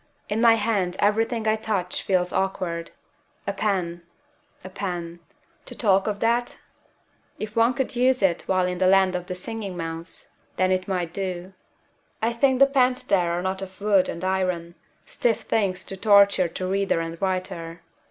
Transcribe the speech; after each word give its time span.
In 0.29 0.41
my 0.41 0.55
hand 0.55 0.95
everything 0.97 1.47
I 1.47 1.55
touch 1.55 2.01
feels 2.01 2.33
awkward. 2.33 2.89
A 3.45 3.53
pen 3.53 4.01
a 4.63 4.69
pen 4.71 5.19
to 5.67 5.75
talk 5.75 6.07
of 6.07 6.21
that? 6.21 6.57
If 7.37 7.55
one 7.55 7.75
could 7.75 7.95
use 7.95 8.23
it 8.23 8.41
while 8.47 8.65
in 8.65 8.79
the 8.79 8.87
land 8.87 9.13
of 9.15 9.27
the 9.27 9.35
Singing 9.35 9.77
Mouse 9.77 10.29
then 10.57 10.71
it 10.71 10.87
might 10.87 11.13
do. 11.13 11.53
I 12.19 12.33
think 12.33 12.57
the 12.57 12.65
pens 12.65 13.03
there 13.03 13.31
are 13.33 13.43
not 13.43 13.61
of 13.61 13.79
wood 13.79 14.09
and 14.09 14.23
iron, 14.23 14.73
stiff 15.05 15.41
things 15.41 15.85
of 15.91 16.01
torture 16.01 16.47
to 16.47 16.65
reader 16.65 16.99
and 16.99 17.21
writer. 17.21 17.83